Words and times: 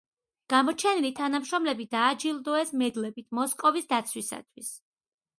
გამოჩენილი 0.51 1.09
თანამშრომლები 1.17 1.85
დააჯილდოეს 1.91 2.71
მედლებით 2.83 3.27
„მოსკოვის 3.41 3.91
დაცვისათვის“. 3.93 4.73